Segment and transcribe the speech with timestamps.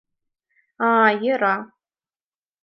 [0.87, 1.55] А-а-а, йӧра...